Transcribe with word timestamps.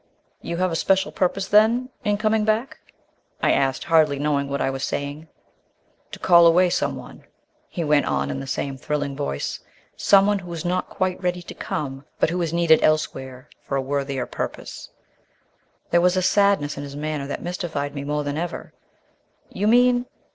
"You 0.41 0.57
have 0.57 0.71
a 0.71 0.75
special 0.75 1.11
purpose 1.11 1.47
then 1.47 1.89
in 2.03 2.17
coming 2.17 2.43
back?" 2.43 2.79
I 3.43 3.51
asked, 3.51 3.83
hardly 3.83 4.17
knowing 4.17 4.49
what 4.49 4.59
I 4.59 4.71
was 4.71 4.83
saying. 4.83 5.27
"To 6.11 6.17
call 6.17 6.47
away 6.47 6.71
someone," 6.71 7.25
he 7.69 7.83
went 7.83 8.07
on 8.07 8.31
in 8.31 8.39
the 8.39 8.47
same 8.47 8.77
thrilling 8.77 9.15
voice, 9.15 9.59
"someone 9.95 10.39
who 10.39 10.51
is 10.53 10.65
not 10.65 10.89
quite 10.89 11.21
ready 11.21 11.43
to 11.43 11.53
come, 11.53 12.03
but 12.19 12.31
who 12.31 12.41
is 12.41 12.51
needed 12.51 12.81
elsewhere 12.81 13.47
for 13.61 13.75
a 13.75 13.81
worthier 13.83 14.25
purpose." 14.25 14.89
There 15.91 16.01
was 16.01 16.17
a 16.17 16.23
sadness 16.23 16.77
in 16.77 16.83
his 16.83 16.95
manner 16.95 17.27
that 17.27 17.43
mystified 17.43 17.93
me 17.93 18.03
more 18.03 18.23
than 18.23 18.39
ever. 18.39 18.73
"You 19.49 19.67
mean 19.67 20.07